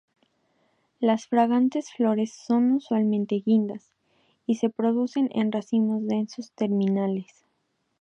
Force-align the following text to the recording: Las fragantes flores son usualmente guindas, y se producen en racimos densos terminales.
Las 0.99 1.27
fragantes 1.27 1.91
flores 1.91 2.33
son 2.33 2.71
usualmente 2.71 3.35
guindas, 3.45 3.91
y 4.47 4.55
se 4.55 4.71
producen 4.71 5.29
en 5.31 5.51
racimos 5.51 6.07
densos 6.07 6.49
terminales. 6.53 7.45